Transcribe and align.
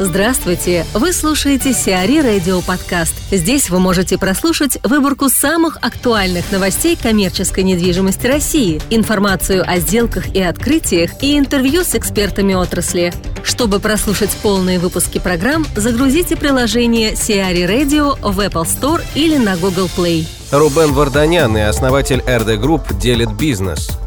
Здравствуйте! 0.00 0.84
Вы 0.92 1.12
слушаете 1.12 1.72
CRE 1.72 2.18
Radio 2.20 2.60
Подкаст. 2.62 3.14
Здесь 3.30 3.70
вы 3.70 3.78
можете 3.78 4.18
прослушать 4.18 4.76
выборку 4.82 5.28
самых 5.28 5.78
актуальных 5.82 6.50
новостей 6.50 6.98
коммерческой 7.00 7.62
недвижимости 7.62 8.26
России, 8.26 8.82
информацию 8.90 9.62
о 9.64 9.78
сделках 9.78 10.34
и 10.34 10.42
открытиях 10.42 11.22
и 11.22 11.38
интервью 11.38 11.84
с 11.84 11.94
экспертами 11.94 12.54
отрасли. 12.54 13.14
Чтобы 13.44 13.78
прослушать 13.78 14.36
полные 14.42 14.80
выпуски 14.80 15.20
программ, 15.20 15.64
загрузите 15.76 16.34
приложение 16.34 17.14
CRE 17.14 17.62
Radio 17.62 18.18
в 18.20 18.40
Apple 18.40 18.64
Store 18.64 19.00
или 19.14 19.36
на 19.36 19.56
Google 19.56 19.88
Play. 19.96 20.26
Рубен 20.50 20.92
Варданян 20.92 21.56
и 21.56 21.60
основатель 21.60 22.18
RD 22.26 22.60
Group 22.60 22.98
делит 22.98 23.32
бизнес– 23.32 23.90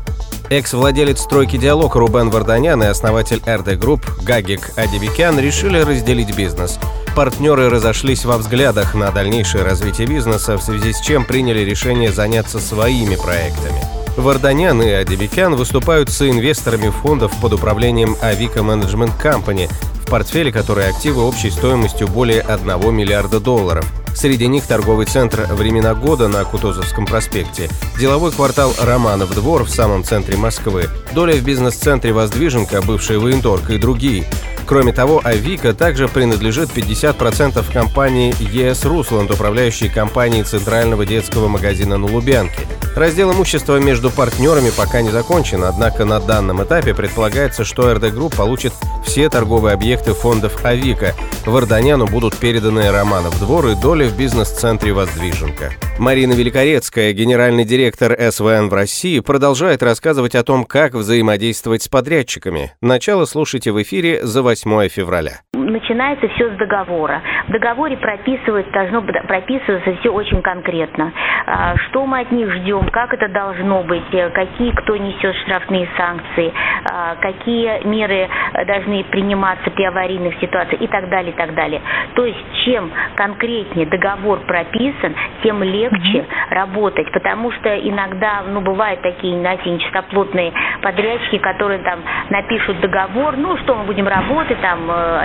Экс-владелец 0.50 1.20
«Тройки 1.20 1.58
Диалог» 1.58 1.96
Рубен 1.95 2.29
Варданян 2.29 2.82
и 2.82 2.86
основатель 2.86 3.41
RD 3.46 3.78
Group 3.78 4.05
Гагик 4.21 4.71
Адибикян 4.77 5.38
решили 5.38 5.79
разделить 5.79 6.34
бизнес. 6.38 6.79
Партнеры 7.18 7.69
разошлись 7.69 8.24
во 8.24 8.38
взглядах 8.38 8.96
на 8.96 9.11
дальнейшее 9.11 9.65
развитие 9.65 10.07
бизнеса, 10.07 10.57
в 10.57 10.64
связи 10.64 10.93
с 10.93 11.02
чем 11.02 11.25
приняли 11.25 11.60
решение 11.60 12.14
заняться 12.14 12.60
своими 12.60 13.18
проектами. 13.18 13.83
Варданян 14.15 14.82
и 14.82 14.89
Адибикян 14.89 15.54
выступают 15.55 16.10
с 16.10 16.21
инвесторами 16.21 16.91
фондов 16.91 17.33
под 17.41 17.52
управлением 17.52 18.16
Авика 18.21 18.60
Management 18.60 19.21
Company, 19.21 19.69
в 20.05 20.10
портфеле 20.10 20.54
которой 20.54 20.89
активы 20.89 21.24
общей 21.24 21.50
стоимостью 21.50 22.07
более 22.07 22.39
1 22.39 22.96
миллиарда 22.96 23.41
долларов– 23.41 23.86
Среди 24.18 24.48
них 24.48 24.66
торговый 24.66 25.06
центр 25.06 25.46
«Времена 25.52 25.94
года» 25.94 26.28
на 26.28 26.44
Кутузовском 26.44 27.06
проспекте, 27.06 27.70
деловой 28.00 28.32
квартал 28.32 28.74
«Романов 28.82 29.36
двор» 29.36 29.64
в 29.64 29.70
самом 29.70 30.04
центре 30.04 30.36
Москвы, 30.38 30.89
доля 31.14 31.36
в 31.36 31.44
бизнес-центре 31.44 32.14
«Воздвиженка», 32.14 32.81
бывшая 32.81 33.20
военторг 33.20 33.70
и 33.70 33.78
другие. 33.78 34.25
Кроме 34.67 34.92
того, 34.92 35.22
Авика 35.23 35.73
также 35.73 36.09
принадлежит 36.09 36.70
50% 36.75 37.72
компании 37.72 38.36
ЕС 38.38 38.83
«Русланд», 38.83 39.31
управляющей 39.31 39.88
компанией 39.88 40.44
Центрального 40.44 41.05
детского 41.05 41.47
магазина 41.47 41.97
на 41.97 42.05
Лубянке. 42.05 42.67
Раздел 42.94 43.31
имущества 43.31 43.80
между 43.80 44.09
партнерами 44.09 44.69
пока 44.75 45.02
не 45.02 45.09
закончен, 45.09 45.64
однако 45.64 46.03
на 46.03 46.19
данном 46.19 46.61
этапе 46.64 46.94
предполагается, 46.94 47.64
что 47.64 47.94
RD 47.94 48.13
Group 48.13 48.36
получит 48.36 48.73
все 49.06 49.30
торговые 49.30 49.73
объекты 49.73 50.14
фондов 50.14 50.66
Авика. 50.66 51.16
Варданяну 51.45 52.06
будут 52.06 52.36
переданы 52.36 52.91
Романов 52.91 53.39
двор 53.39 53.67
и 53.67 53.75
доли 53.75 54.06
в 54.09 54.17
бизнес-центре 54.17 54.91
«Воздвиженка». 54.91 55.72
Марина 56.00 56.34
Великорецкая, 56.34 57.12
генеральный 57.12 57.66
директор 57.66 58.16
SVN 58.31 58.69
в 58.70 58.73
России, 58.73 59.20
продолжает 59.20 59.81
рассказывать 59.81 60.36
о 60.36 60.44
том, 60.44 60.64
как 60.64 60.94
взаимодействовать 60.94 61.81
с 61.81 61.88
подрядчиками. 61.88 62.73
Начало 62.81 63.26
слушайте 63.26 63.72
в 63.72 63.81
эфире 63.81 64.25
за 64.25 64.44
8 64.44 64.90
февраля 64.90 65.42
начинается 65.80 66.28
все 66.30 66.50
с 66.50 66.58
договора. 66.58 67.22
В 67.47 67.52
договоре 67.52 67.97
прописывается, 67.97 68.72
должно 68.72 69.02
прописываться 69.02 69.94
все 70.00 70.09
очень 70.09 70.42
конкретно. 70.42 71.11
А, 71.45 71.75
что 71.88 72.06
мы 72.06 72.22
от 72.22 72.31
них 72.31 72.52
ждем, 72.52 72.88
как 72.89 73.14
это 73.14 73.28
должно 73.30 73.84
быть, 73.84 74.14
э, 74.14 74.30
какие 74.31 74.72
кто 74.72 74.97
несет 74.97 75.36
штрафные 75.44 75.88
санкции, 75.97 76.52
а, 76.92 77.16
какие 77.16 77.86
меры 77.88 78.28
должны 78.66 79.03
приниматься 79.06 79.69
при 79.72 79.84
аварийных 79.84 80.39
ситуациях 80.39 80.81
и 80.81 80.88
так 80.88 81.09
далее, 81.09 81.31
и 81.31 81.36
так 81.36 81.53
далее. 81.53 81.81
То 82.16 82.25
есть 82.25 82.39
чем 82.66 82.91
конкретнее 83.16 83.86
договор 83.86 84.39
прописан, 84.39 85.16
тем 85.44 85.64
легче 85.64 86.19
mm-hmm. 86.19 86.53
работать, 86.53 87.12
потому 87.12 87.52
что 87.52 87.78
иногда, 87.80 88.44
ну, 88.47 88.62
бывают 88.62 89.02
такие, 89.02 89.39
знаете, 89.39 89.69
нечистоплотные 89.69 90.52
подрядчики, 90.81 91.38
которые 91.38 91.80
там 91.80 92.00
напишут 92.30 92.80
договор, 92.80 93.38
ну, 93.38 93.58
что 93.58 93.75
мы 93.75 93.84
будем 93.86 94.08
работать, 94.08 94.59
там, 94.62 94.89
э, 94.89 95.19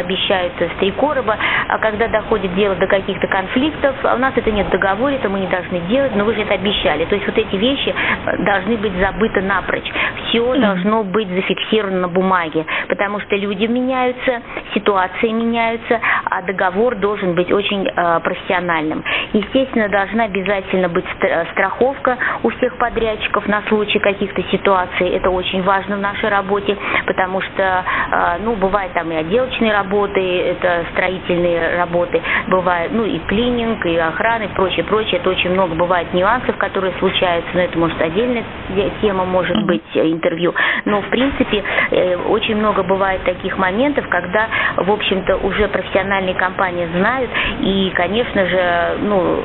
с 0.58 0.78
три 0.78 0.90
короба, 0.92 1.36
а 1.68 1.78
когда 1.78 2.08
доходит 2.08 2.54
дело 2.54 2.74
до 2.76 2.86
каких-то 2.86 3.26
конфликтов, 3.28 3.94
а 4.02 4.14
у 4.14 4.18
нас 4.18 4.32
это 4.36 4.50
нет 4.50 4.66
в 4.66 4.70
договоре, 4.70 5.16
это 5.16 5.28
мы 5.28 5.40
не 5.40 5.46
должны 5.46 5.80
делать, 5.88 6.14
но 6.14 6.24
вы 6.24 6.34
же 6.34 6.42
это 6.42 6.54
обещали. 6.54 7.04
То 7.04 7.14
есть 7.14 7.26
вот 7.26 7.36
эти 7.38 7.56
вещи 7.56 7.94
э, 7.94 8.36
должны 8.44 8.76
быть 8.76 8.92
забыты 8.98 9.40
напрочь. 9.42 9.90
Все 10.28 10.54
должно 10.58 11.04
быть 11.04 11.28
зафиксировано 11.28 12.00
на 12.00 12.08
бумаге, 12.08 12.64
потому 12.88 13.20
что 13.20 13.36
люди 13.36 13.66
меняются, 13.66 14.42
ситуации 14.74 15.28
меняются, 15.30 16.00
а 16.24 16.42
договор 16.42 16.96
должен 16.96 17.34
быть 17.34 17.50
очень 17.52 17.86
э, 17.86 18.20
профессиональным. 18.20 19.04
Естественно, 19.32 19.88
должна 19.88 20.24
обязательно 20.24 20.88
быть 20.88 21.04
э, 21.20 21.44
страховка 21.52 22.16
у 22.42 22.50
всех 22.50 22.76
подрядчиков 22.78 23.46
на 23.46 23.62
случай 23.68 23.98
каких-то 23.98 24.42
ситуаций. 24.50 25.08
Это 25.10 25.30
очень 25.30 25.62
важно 25.62 25.96
в 25.96 26.00
нашей 26.00 26.28
работе, 26.28 26.76
потому 27.06 27.40
что, 27.40 27.62
э, 27.62 28.38
ну, 28.44 28.54
бывают 28.56 28.92
там 28.92 29.10
и 29.10 29.14
отделочные 29.16 29.72
работы, 29.72 30.31
это 30.38 30.84
строительные 30.92 31.76
работы, 31.76 32.20
бывает, 32.48 32.90
ну, 32.92 33.04
и 33.04 33.18
клининг, 33.20 33.84
и 33.86 33.96
охрана, 33.96 34.44
и 34.44 34.48
прочее, 34.48 34.84
прочее. 34.84 35.20
Это 35.20 35.30
очень 35.30 35.50
много 35.50 35.74
бывает 35.74 36.12
нюансов, 36.14 36.56
которые 36.56 36.92
случаются, 36.98 37.50
но 37.54 37.60
это 37.60 37.78
может 37.78 38.00
отдельная 38.00 38.44
тема, 39.00 39.24
может 39.24 39.64
быть, 39.66 39.82
интервью. 39.94 40.54
Но, 40.84 41.00
в 41.00 41.08
принципе, 41.08 41.62
очень 42.28 42.56
много 42.56 42.82
бывает 42.82 43.22
таких 43.24 43.56
моментов, 43.58 44.06
когда, 44.08 44.48
в 44.76 44.90
общем-то, 44.90 45.36
уже 45.38 45.68
профессиональные 45.68 46.34
компании 46.34 46.86
знают, 46.96 47.30
и, 47.60 47.90
конечно 47.94 48.46
же, 48.46 48.96
ну, 49.00 49.40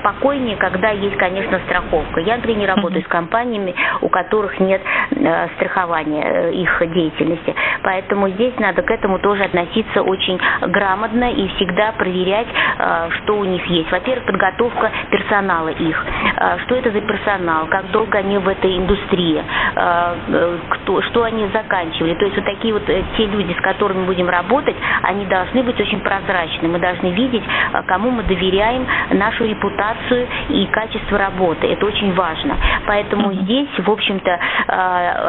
спокойнее, 0.00 0.56
когда 0.56 0.90
есть, 0.90 1.16
конечно, 1.16 1.60
страховка. 1.66 2.20
Я, 2.20 2.36
например, 2.36 2.58
не 2.60 2.66
работаю 2.66 3.02
с 3.02 3.08
компаниями, 3.08 3.74
у 4.00 4.08
которых 4.08 4.58
нет 4.60 4.80
э, 5.10 5.48
страхования 5.56 6.22
э, 6.24 6.52
их 6.52 6.82
деятельности. 6.92 7.54
Поэтому 7.82 8.28
здесь 8.30 8.54
надо 8.58 8.82
к 8.82 8.90
этому 8.90 9.18
тоже 9.18 9.44
относиться 9.44 9.89
очень 9.98 10.38
грамотно 10.62 11.32
и 11.32 11.48
всегда 11.56 11.92
проверять, 11.92 12.46
э, 12.78 13.08
что 13.22 13.38
у 13.38 13.44
них 13.44 13.64
есть. 13.66 13.90
Во-первых, 13.90 14.26
подготовка 14.26 14.90
персонала 15.10 15.68
их. 15.68 16.06
Э, 16.36 16.58
что 16.64 16.74
это 16.76 16.90
за 16.90 17.00
персонал, 17.00 17.66
как 17.66 17.90
долго 17.90 18.18
они 18.18 18.38
в 18.38 18.48
этой 18.48 18.76
индустрии, 18.76 19.42
э, 19.76 20.14
э 20.28 20.58
кто, 20.70 21.02
что 21.02 21.24
они 21.24 21.46
заканчивали. 21.52 22.14
То 22.14 22.24
есть 22.24 22.36
вот 22.36 22.44
такие 22.44 22.72
вот 22.74 22.88
э, 22.88 23.02
те 23.16 23.26
люди, 23.26 23.52
с 23.52 23.60
которыми 23.62 24.06
будем 24.06 24.28
работать, 24.28 24.76
они 25.02 25.26
должны 25.26 25.62
быть 25.62 25.78
очень 25.80 26.00
прозрачны. 26.00 26.68
Мы 26.68 26.78
должны 26.78 27.08
видеть, 27.08 27.42
э, 27.72 27.82
кому 27.86 28.10
мы 28.10 28.22
доверяем, 28.24 28.86
нашу 29.10 29.44
репутацию 29.44 30.26
и 30.48 30.66
качество 30.66 31.18
работы. 31.18 31.66
Это 31.66 31.86
очень 31.86 32.12
важно. 32.14 32.56
Поэтому 32.86 33.32
здесь, 33.32 33.68
в 33.78 33.90
общем-то, 33.90 34.30
э, 34.30 34.72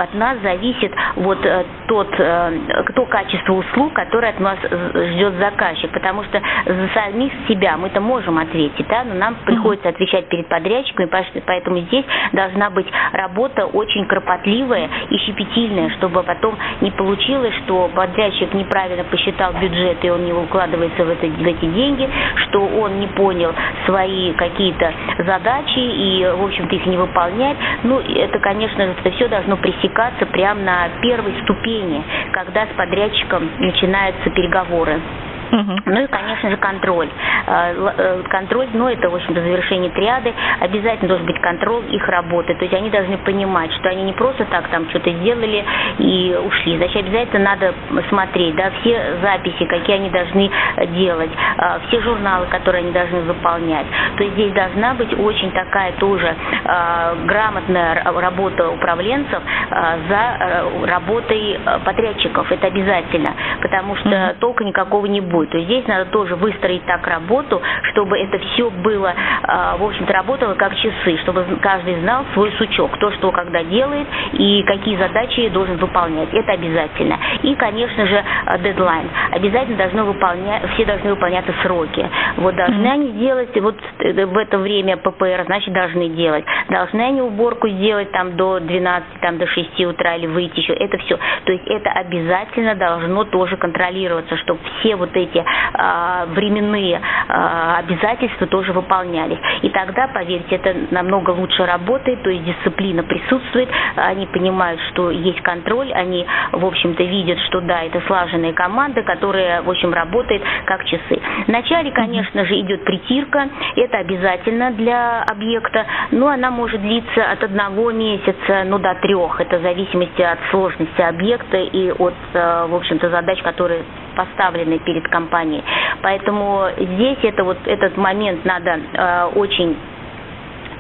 от 0.04 0.14
нас 0.14 0.38
зависит 0.42 0.92
вот 1.16 1.40
тот, 1.88 2.10
то 2.16 3.06
качество 3.10 3.54
услуг, 3.54 3.94
которое 3.94 4.30
от 4.32 4.40
нас 4.40 4.51
ждет 4.56 5.34
заказчик. 5.36 5.92
Потому 5.92 6.24
что 6.26 6.42
за 6.66 6.88
самих 6.94 7.32
себя 7.48 7.78
мы-то 7.78 8.02
можем 8.02 8.38
ответить, 8.38 8.88
да, 8.88 9.04
но 9.04 9.14
нам 9.16 9.36
приходится 9.46 9.90
отвечать 9.90 10.28
перед 10.28 10.48
подрядчиками, 10.48 11.10
поэтому 11.46 11.80
здесь 11.80 12.06
должна 12.34 12.70
быть 12.70 12.88
работа 13.14 13.66
очень 13.66 14.06
кропотливая 14.06 14.90
и 15.10 15.18
щепетильная, 15.18 15.90
чтобы 15.98 16.24
потом 16.24 16.58
не 16.82 16.92
получилось, 16.92 17.54
что 17.66 17.90
подрядчик 17.94 18.54
неправильно 18.54 19.04
посчитал 19.06 19.54
бюджет 19.54 20.04
и 20.04 20.10
он 20.10 20.26
не 20.26 20.34
укладывается 20.34 21.04
в, 21.04 21.10
это, 21.10 21.28
в 21.28 21.46
эти 21.46 21.66
деньги, 21.66 22.10
что 22.48 22.66
он 22.66 23.00
не 23.00 23.08
понял 23.08 23.54
свои 23.86 24.34
какие-то 24.34 24.94
задачи 25.26 25.80
и, 25.80 26.26
в 26.26 26.44
общем-то, 26.44 26.76
их 26.76 26.86
не 26.86 26.98
выполняет. 26.98 27.58
Ну, 27.84 28.00
это, 28.00 28.40
конечно, 28.40 28.82
это 28.82 29.12
все 29.12 29.28
должно 29.28 29.58
пресекаться 29.58 30.26
прямо 30.28 30.62
на 30.62 30.90
первой 31.02 31.34
ступени, 31.44 32.04
когда 32.32 32.66
с 32.66 32.70
подрядчиком 32.76 33.50
начинаются 33.60 34.30
переговоры. 34.42 35.21
Ну 35.52 36.02
и, 36.02 36.08
конечно 36.08 36.50
же, 36.50 36.58
контроль. 36.58 37.10
А, 37.48 37.72
э, 37.74 38.24
контроль, 38.30 38.68
ну, 38.74 38.88
это, 38.88 39.10
в 39.10 39.16
общем-то, 39.16 39.42
завершение 39.42 39.92
триады. 39.92 40.34
Обязательно 40.60 41.10
должен 41.10 41.26
быть 41.26 41.40
контроль 41.42 41.84
их 41.94 42.08
работы. 42.08 42.56
То 42.56 42.64
есть 42.64 42.74
они 42.74 42.90
должны 42.90 43.18
понимать, 43.18 43.72
что 43.74 43.90
они 43.90 44.04
не 44.04 44.14
просто 44.14 44.46
так 44.46 44.68
там 44.70 44.90
что-то 44.90 45.12
сделали 45.12 45.64
и 46.00 46.38
ушли. 46.46 46.78
Значит, 46.78 46.98
обязательно 47.06 47.56
надо 47.56 47.74
смотреть, 48.10 48.56
да, 48.56 48.72
все 48.82 49.18
записи, 49.22 49.66
какие 49.66 49.98
они 49.98 50.10
должны 50.10 50.50
делать, 50.96 51.32
а, 51.58 51.80
все 51.88 52.02
журналы, 52.02 52.46
которые 52.48 52.84
они 52.84 52.92
должны 52.92 53.22
выполнять. 53.22 53.88
То 54.18 54.24
есть 54.24 54.36
здесь 54.36 54.54
должна 54.54 54.94
быть 54.94 55.14
очень 55.20 55.52
такая 55.52 55.92
тоже 55.94 56.34
а, 56.66 57.16
грамотная 57.26 58.04
работа 58.04 58.70
управленцев 58.70 59.42
за 59.72 60.38
э, 60.40 60.86
работой 60.86 61.60
подрядчиков. 61.84 62.52
Это 62.52 62.68
обязательно, 62.68 63.34
потому 63.62 63.96
что 63.96 64.36
толка 64.40 64.64
никакого 64.64 65.06
не 65.06 65.22
будет 65.22 65.41
другой. 65.42 65.48
То 65.48 65.58
есть 65.58 65.70
здесь 65.70 65.88
надо 65.88 66.06
тоже 66.12 66.36
выстроить 66.36 66.86
так 66.86 67.06
работу, 67.08 67.62
чтобы 67.92 68.18
это 68.18 68.40
все 68.40 68.70
было, 68.70 69.14
а, 69.44 69.78
в 69.78 69.84
общем-то, 69.84 70.14
работало 70.14 70.54
как 70.56 70.76
часы, 70.76 71.18
чтобы 71.24 71.46
каждый 71.62 72.00
знал 72.02 72.26
свой 72.34 72.52
сучок, 72.58 72.92
кто 72.92 73.12
что 73.12 73.32
когда 73.32 73.64
делает 73.64 74.08
и 74.34 74.64
какие 74.64 74.98
задачи 74.98 75.50
должен 75.50 75.78
выполнять. 75.78 76.34
Это 76.34 76.54
обязательно. 76.54 77.18
И, 77.44 77.56
конечно 77.56 78.06
же, 78.06 78.24
дедлайн. 78.64 79.10
Обязательно 79.32 79.78
должно 79.78 80.06
выполнять, 80.06 80.64
все 80.74 80.86
должны 80.86 81.12
выполняться 81.12 81.54
сроки. 81.64 82.08
Вот 82.38 82.56
должны 82.56 82.86
mm-hmm. 82.86 82.92
они 82.92 83.08
сделать 83.12 83.62
вот 83.62 83.76
в 84.00 84.38
это 84.38 84.58
время 84.58 84.98
ППР, 84.98 85.44
значит, 85.46 85.74
должны 85.74 86.10
делать. 86.10 86.46
Должны 86.70 87.02
они 87.02 87.22
уборку 87.22 87.68
сделать 87.68 88.12
там 88.12 88.36
до 88.36 88.60
12, 88.60 89.22
там 89.22 89.38
до 89.38 89.48
6 89.48 89.80
утра 89.86 90.16
или 90.16 90.28
выйти 90.28 90.60
еще. 90.60 90.74
Это 90.74 90.98
все. 91.00 91.18
То 91.46 91.52
есть 91.52 91.66
это 91.68 91.90
обязательно 91.92 92.76
должно 92.76 93.24
тоже 93.26 93.58
контролироваться, 93.58 94.38
чтобы 94.38 94.60
все 94.80 94.96
вот 94.96 95.16
эти 95.16 95.31
э, 95.40 96.26
временные 96.34 96.96
э, 97.00 97.74
обязательства 97.80 98.48
тоже 98.48 98.74
выполнялись. 98.74 99.40
И 99.62 99.70
тогда, 99.70 100.08
поверьте, 100.08 100.56
это 100.56 100.76
намного 100.92 101.32
лучше 101.32 101.66
работает, 101.66 102.24
то 102.24 102.30
есть 102.30 102.44
дисциплина 102.46 103.04
присутствует, 103.04 103.70
они 103.96 104.26
понимают, 104.28 104.80
что 104.92 105.12
есть 105.12 105.42
контроль, 105.42 105.92
они, 105.94 106.26
в 106.52 106.66
общем-то, 106.66 107.04
видят, 107.04 107.40
что 107.48 107.62
да, 107.62 107.84
это 107.84 108.02
слаженная 108.08 108.54
команда, 108.54 109.04
которая, 109.04 109.62
в 109.62 109.70
общем, 109.70 109.94
работает 109.94 110.42
как 110.66 110.86
часы. 110.86 111.20
Вначале, 111.48 111.92
конечно 111.92 112.46
же, 112.46 112.60
идет 112.60 112.84
притирка, 112.84 113.50
это 113.76 113.98
обязательно 114.00 114.72
для 114.72 115.24
объекта, 115.24 115.86
но 116.12 116.28
она 116.28 116.52
может 116.52 116.82
длиться 116.82 117.24
от 117.32 117.44
одного 117.44 117.92
месяца, 117.92 118.64
ну, 118.66 118.80
до 118.80 118.96
трех, 118.96 119.40
это 119.40 119.58
в 119.60 119.62
зависимости 119.62 120.22
от 120.22 120.40
сложности 120.50 121.02
объекта 121.02 121.58
и 121.58 121.92
от, 121.92 122.14
э, 122.34 122.66
в 122.70 122.76
общем-то, 122.76 123.10
задач, 123.10 123.42
которые 123.42 123.84
поставлены 124.16 124.80
перед 124.80 125.08
компанией. 125.10 125.64
Поэтому 126.02 126.68
здесь 126.78 127.18
это 127.24 127.44
вот 127.44 127.58
этот 127.66 127.98
момент 127.98 128.46
надо 128.46 128.80
э, 128.94 129.26
очень 129.36 129.78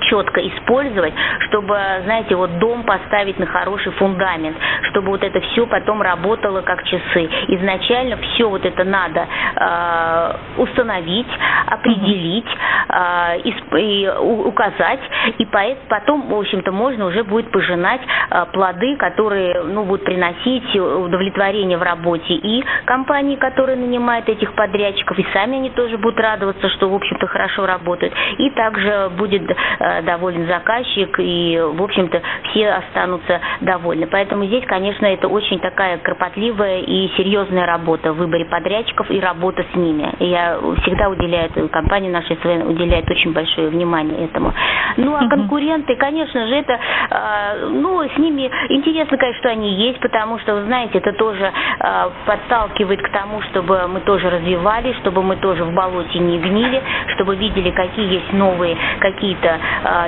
четко 0.01 0.41
использовать, 0.47 1.13
чтобы, 1.47 1.77
знаете, 2.03 2.35
вот 2.35 2.57
дом 2.59 2.83
поставить 2.83 3.39
на 3.39 3.45
хороший 3.45 3.91
фундамент, 3.93 4.57
чтобы 4.89 5.09
вот 5.09 5.23
это 5.23 5.39
все 5.41 5.65
потом 5.67 6.01
работало 6.01 6.61
как 6.61 6.83
часы. 6.83 7.29
Изначально 7.47 8.17
все 8.17 8.49
вот 8.49 8.65
это 8.65 8.83
надо 8.83 9.27
э, 9.55 10.33
установить, 10.57 11.27
определить 11.67 12.45
э, 12.89 13.39
и, 13.43 13.53
и 13.77 14.09
указать, 14.09 14.99
и 15.37 15.45
потом, 15.89 16.27
в 16.27 16.35
общем-то, 16.35 16.71
можно 16.71 17.05
уже 17.05 17.23
будет 17.23 17.51
пожинать 17.51 18.01
э, 18.29 18.45
плоды, 18.53 18.95
которые, 18.97 19.63
ну, 19.63 19.83
будут 19.83 20.05
приносить 20.05 20.75
удовлетворение 20.75 21.77
в 21.77 21.83
работе 21.83 22.33
и 22.33 22.63
компании, 22.85 23.35
которые 23.35 23.77
нанимают 23.77 24.27
этих 24.29 24.53
подрядчиков, 24.53 25.17
и 25.19 25.25
сами 25.33 25.57
они 25.57 25.69
тоже 25.69 25.97
будут 25.97 26.19
радоваться, 26.19 26.69
что, 26.69 26.89
в 26.89 26.95
общем-то, 26.95 27.27
хорошо 27.27 27.65
работают, 27.65 28.13
и 28.37 28.49
также 28.51 29.09
будет 29.17 29.43
э, 29.49 29.55
доволен 30.03 30.47
заказчик, 30.47 31.19
и, 31.19 31.59
в 31.61 31.81
общем-то, 31.81 32.21
все 32.49 32.69
останутся 32.69 33.39
довольны. 33.61 34.07
Поэтому 34.07 34.45
здесь, 34.45 34.65
конечно, 34.65 35.05
это 35.05 35.27
очень 35.27 35.59
такая 35.59 35.97
кропотливая 35.97 36.79
и 36.79 37.09
серьезная 37.17 37.65
работа 37.65 38.13
в 38.13 38.17
выборе 38.17 38.45
подрядчиков 38.45 39.09
и 39.09 39.19
работа 39.19 39.65
с 39.71 39.75
ними. 39.75 40.13
Я 40.19 40.59
всегда 40.81 41.09
уделяю, 41.09 41.49
компания 41.69 42.09
наша 42.09 42.33
уделяет 42.33 43.09
очень 43.09 43.33
большое 43.33 43.69
внимание 43.69 44.25
этому. 44.25 44.53
Ну, 44.97 45.15
а 45.15 45.27
конкуренты, 45.27 45.95
конечно 45.95 46.47
же, 46.47 46.55
это, 46.55 46.79
а, 47.09 47.55
ну, 47.69 48.03
с 48.03 48.17
ними 48.17 48.49
интересно, 48.69 49.17
конечно, 49.17 49.39
что 49.39 49.49
они 49.49 49.73
есть, 49.75 49.99
потому 49.99 50.39
что, 50.39 50.55
вы 50.55 50.63
знаете, 50.65 50.97
это 50.97 51.13
тоже 51.13 51.51
а, 51.79 52.11
подталкивает 52.25 53.01
к 53.01 53.09
тому, 53.11 53.41
чтобы 53.43 53.87
мы 53.87 54.01
тоже 54.01 54.29
развивались, 54.29 54.95
чтобы 54.97 55.23
мы 55.23 55.35
тоже 55.37 55.63
в 55.63 55.73
болоте 55.73 56.19
не 56.19 56.37
гнили, 56.39 56.81
чтобы 57.15 57.35
видели, 57.35 57.71
какие 57.71 58.13
есть 58.13 58.33
новые 58.33 58.77
какие-то 58.99 59.59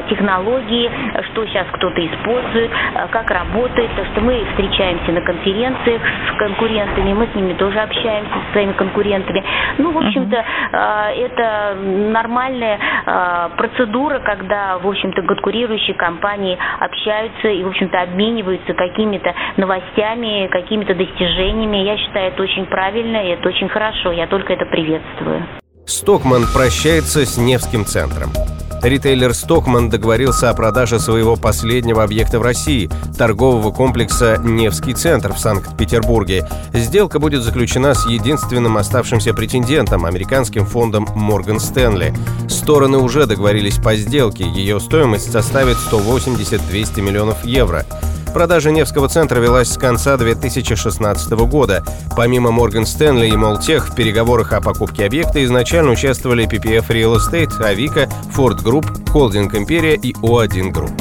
технологии, 0.09 0.89
что 1.31 1.45
сейчас 1.45 1.67
кто-то 1.71 2.05
использует, 2.05 2.71
а, 2.95 3.07
как 3.07 3.29
работает, 3.31 3.89
то 3.95 4.05
что 4.05 4.21
мы 4.21 4.43
встречаемся 4.51 5.11
на 5.11 5.21
конференциях 5.21 6.01
с 6.01 6.37
конкурентами, 6.37 7.13
мы 7.13 7.27
с 7.27 7.35
ними 7.35 7.53
тоже 7.53 7.79
общаемся, 7.79 8.33
со 8.47 8.51
своими 8.51 8.73
конкурентами. 8.73 9.43
Ну, 9.77 9.91
в 9.91 9.97
общем-то, 9.97 10.45
а, 10.73 11.11
это 11.11 11.75
нормальная 11.75 12.79
процедура, 13.57 14.19
когда, 14.19 14.77
в 14.77 14.87
общем-то, 14.87 15.21
конкурирующие 15.23 15.95
компании 15.95 16.57
общаются 16.79 17.47
и, 17.49 17.63
в 17.63 17.67
общем-то, 17.67 18.01
обмениваются 18.01 18.73
какими-то 18.73 19.33
новостями, 19.57 20.47
какими-то 20.47 20.95
достижениями. 20.95 21.77
Я 21.77 21.97
считаю, 21.97 22.27
это 22.29 22.41
очень 22.43 22.65
правильно 22.65 23.17
и 23.17 23.29
это 23.29 23.47
очень 23.47 23.69
хорошо. 23.69 24.11
Я 24.11 24.27
только 24.27 24.53
это 24.53 24.65
приветствую. 24.65 25.43
Стокман 25.85 26.43
прощается 26.53 27.25
с 27.25 27.37
Невским 27.37 27.85
центром. 27.85 28.29
Ритейлер 28.83 29.33
«Стокман» 29.33 29.89
договорился 29.89 30.49
о 30.49 30.53
продаже 30.53 30.99
своего 30.99 31.37
последнего 31.37 32.03
объекта 32.03 32.37
в 32.37 32.41
России– 32.41 32.89
торгового 33.17 33.71
комплекса 33.71 34.37
«Невский 34.43 34.93
центр» 34.93 35.31
в 35.31 35.39
Санкт-Петербурге. 35.39 36.45
Сделка 36.73 37.19
будет 37.19 37.43
заключена 37.43 37.93
с 37.93 38.05
единственным 38.05 38.75
оставшимся 38.75 39.33
претендентом– 39.33 40.05
американским 40.05 40.65
фондом 40.65 41.07
Морган 41.15 41.61
Стэнли. 41.61 42.13
Стороны 42.49 42.97
уже 42.97 43.25
договорились 43.25 43.77
по 43.77 43.95
сделке, 43.95 44.43
ее 44.43 44.81
стоимость 44.81 45.31
составит 45.31 45.77
180-200 45.77 46.99
миллионов 46.99 47.45
евро. 47.45 47.85
Продажа 48.33 48.71
Невского 48.71 49.09
центра 49.09 49.39
велась 49.39 49.71
с 49.71 49.77
конца 49.77 50.17
2016 50.17 51.31
года. 51.47 51.83
Помимо 52.15 52.49
Морган 52.49 52.87
Стэнли 52.87 53.27
и 53.27 53.35
Молтех 53.35 53.89
в 53.89 53.95
переговорах 53.95 54.53
о 54.53 54.61
покупке 54.61 55.05
объекта 55.05 55.43
изначально 55.43 55.91
участвовали 55.91 56.47
PPF 56.47 56.87
Real 56.87 57.17
Estate, 57.17 57.63
Авика, 57.63 58.09
Ford 58.35 58.63
Group, 58.63 59.09
Холдинг 59.11 59.53
Империя 59.53 59.95
и 59.95 60.13
O1 60.13 60.71
Group. 60.71 60.91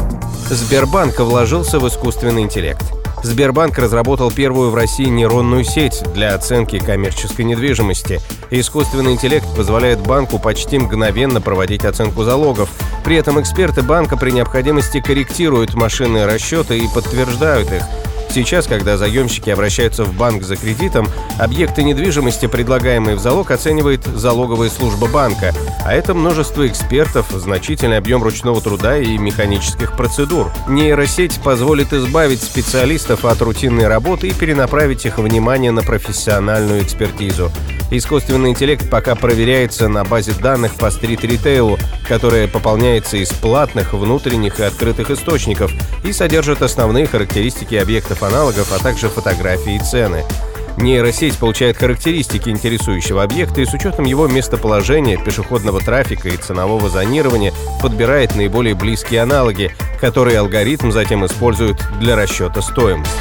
Сбербанк 0.50 1.18
вложился 1.20 1.78
в 1.78 1.88
искусственный 1.88 2.42
интеллект– 2.42 2.84
Сбербанк 3.22 3.78
разработал 3.78 4.30
первую 4.30 4.70
в 4.70 4.74
России 4.74 5.06
нейронную 5.06 5.64
сеть 5.64 6.02
для 6.12 6.34
оценки 6.34 6.78
коммерческой 6.78 7.44
недвижимости. 7.44 8.20
Искусственный 8.50 9.12
интеллект 9.12 9.46
позволяет 9.56 10.00
банку 10.00 10.38
почти 10.38 10.78
мгновенно 10.78 11.40
проводить 11.40 11.84
оценку 11.84 12.24
залогов. 12.24 12.68
При 13.04 13.16
этом 13.16 13.40
эксперты 13.40 13.82
банка 13.82 14.16
при 14.16 14.30
необходимости 14.32 15.00
корректируют 15.00 15.74
машинные 15.74 16.26
расчеты 16.26 16.78
и 16.78 16.88
подтверждают 16.92 17.72
их. 17.72 17.82
Сейчас, 18.32 18.66
когда 18.66 18.96
заемщики 18.96 19.50
обращаются 19.50 20.04
в 20.04 20.16
банк 20.16 20.42
за 20.42 20.56
кредитом, 20.56 21.06
объекты 21.38 21.82
недвижимости, 21.82 22.46
предлагаемые 22.46 23.16
в 23.16 23.20
залог, 23.20 23.50
оценивает 23.50 24.06
залоговая 24.06 24.70
служба 24.70 25.06
банка, 25.06 25.52
а 25.84 25.92
это 25.92 26.14
множество 26.14 26.66
экспертов, 26.66 27.26
значительный 27.30 27.98
объем 27.98 28.22
ручного 28.22 28.62
труда 28.62 28.96
и 28.96 29.18
механических 29.18 29.98
процедур. 29.98 30.50
Нейросеть 30.66 31.42
позволит 31.42 31.92
избавить 31.92 32.42
специалистов 32.42 33.26
от 33.26 33.42
рутинной 33.42 33.86
работы 33.86 34.28
и 34.28 34.32
перенаправить 34.32 35.04
их 35.04 35.18
внимание 35.18 35.70
на 35.70 35.82
профессиональную 35.82 36.82
экспертизу. 36.82 37.52
Искусственный 37.94 38.50
интеллект 38.50 38.88
пока 38.88 39.14
проверяется 39.14 39.86
на 39.86 40.02
базе 40.02 40.32
данных 40.32 40.76
по 40.76 40.90
стрит-ритейлу, 40.90 41.78
которая 42.08 42.48
пополняется 42.48 43.18
из 43.18 43.28
платных, 43.28 43.92
внутренних 43.92 44.60
и 44.60 44.62
открытых 44.62 45.10
источников 45.10 45.70
и 46.02 46.10
содержит 46.14 46.62
основные 46.62 47.06
характеристики 47.06 47.74
объектов 47.74 48.22
аналогов, 48.22 48.72
а 48.72 48.82
также 48.82 49.10
фотографии 49.10 49.76
и 49.76 49.78
цены. 49.78 50.24
Нейросеть 50.78 51.36
получает 51.36 51.76
характеристики 51.76 52.48
интересующего 52.48 53.22
объекта 53.22 53.60
и 53.60 53.66
с 53.66 53.74
учетом 53.74 54.06
его 54.06 54.26
местоположения, 54.26 55.22
пешеходного 55.22 55.80
трафика 55.80 56.30
и 56.30 56.36
ценового 56.38 56.88
зонирования 56.88 57.52
подбирает 57.82 58.34
наиболее 58.34 58.74
близкие 58.74 59.20
аналоги, 59.20 59.70
которые 60.00 60.38
алгоритм 60.38 60.92
затем 60.92 61.26
использует 61.26 61.76
для 62.00 62.16
расчета 62.16 62.62
стоимости. 62.62 63.12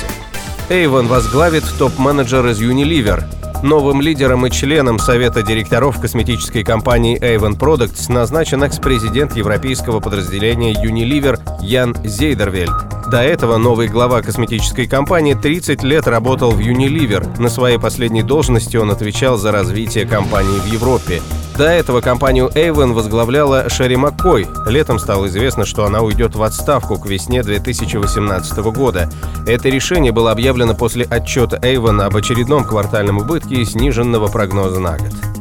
Эйвон 0.69 1.07
возглавит 1.07 1.65
топ-менеджер 1.77 2.47
из 2.47 2.61
Unilever. 2.61 3.25
Новым 3.63 4.01
лидером 4.01 4.47
и 4.47 4.51
членом 4.51 4.97
совета 4.97 5.43
директоров 5.43 6.01
косметической 6.01 6.63
компании 6.63 7.19
Avon 7.19 7.57
Products 7.57 8.11
назначен 8.11 8.63
экс-президент 8.63 9.35
европейского 9.35 9.99
подразделения 9.99 10.73
Unilever 10.73 11.39
Ян 11.61 11.95
Зейдервельд. 12.03 12.71
До 13.11 13.21
этого 13.21 13.57
новый 13.57 13.87
глава 13.87 14.23
косметической 14.23 14.87
компании 14.87 15.35
30 15.35 15.83
лет 15.83 16.07
работал 16.07 16.51
в 16.51 16.59
Unilever. 16.59 17.39
На 17.39 17.49
своей 17.49 17.77
последней 17.77 18.23
должности 18.23 18.77
он 18.77 18.89
отвечал 18.89 19.37
за 19.37 19.51
развитие 19.51 20.07
компании 20.07 20.57
в 20.59 20.65
Европе. 20.65 21.21
До 21.61 21.67
этого 21.67 22.01
компанию 22.01 22.49
Avon 22.55 22.93
возглавляла 22.93 23.69
Шерри 23.69 23.95
Маккой. 23.95 24.47
Летом 24.65 24.97
стало 24.97 25.27
известно, 25.27 25.63
что 25.63 25.85
она 25.85 26.01
уйдет 26.01 26.33
в 26.33 26.41
отставку 26.41 26.97
к 26.97 27.05
весне 27.05 27.43
2018 27.43 28.57
года. 28.73 29.07
Это 29.45 29.69
решение 29.69 30.11
было 30.11 30.31
объявлено 30.31 30.73
после 30.73 31.05
отчета 31.05 31.57
Avon 31.57 32.01
об 32.01 32.15
очередном 32.15 32.63
квартальном 32.63 33.19
убытке 33.19 33.57
и 33.57 33.65
сниженного 33.65 34.25
прогноза 34.25 34.79
на 34.79 34.97
год. 34.97 35.40